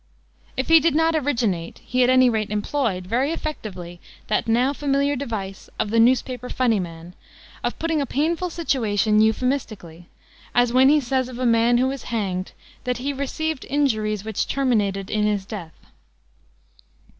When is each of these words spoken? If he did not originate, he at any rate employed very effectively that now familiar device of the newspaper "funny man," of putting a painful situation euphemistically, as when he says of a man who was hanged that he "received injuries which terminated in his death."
If 0.57 0.67
he 0.69 0.79
did 0.79 0.95
not 0.95 1.15
originate, 1.15 1.77
he 1.85 2.01
at 2.03 2.09
any 2.09 2.27
rate 2.27 2.49
employed 2.49 3.05
very 3.05 3.31
effectively 3.31 3.99
that 4.29 4.47
now 4.47 4.73
familiar 4.73 5.15
device 5.15 5.69
of 5.77 5.91
the 5.91 5.99
newspaper 5.99 6.49
"funny 6.49 6.79
man," 6.79 7.13
of 7.63 7.77
putting 7.77 8.01
a 8.01 8.07
painful 8.07 8.49
situation 8.49 9.21
euphemistically, 9.21 10.07
as 10.55 10.73
when 10.73 10.89
he 10.89 11.01
says 11.01 11.29
of 11.29 11.37
a 11.37 11.45
man 11.45 11.77
who 11.77 11.87
was 11.87 12.05
hanged 12.05 12.53
that 12.83 12.97
he 12.97 13.13
"received 13.13 13.63
injuries 13.69 14.25
which 14.25 14.47
terminated 14.47 15.11
in 15.11 15.27
his 15.27 15.45
death." 15.45 15.75